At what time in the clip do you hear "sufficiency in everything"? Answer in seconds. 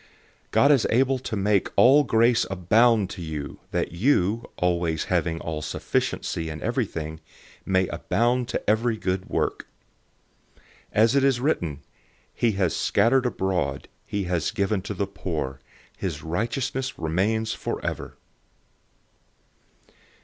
5.61-7.19